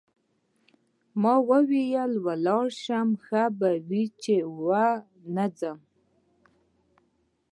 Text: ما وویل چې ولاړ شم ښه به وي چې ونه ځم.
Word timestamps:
ما 1.21 1.33
وویل 1.49 1.95
چې 2.07 2.15
ولاړ 2.25 2.65
شم 2.83 3.09
ښه 3.25 3.43
به 3.57 3.69
وي 3.87 4.03
چې 4.23 4.35
ونه 4.63 5.45
ځم. 5.59 5.79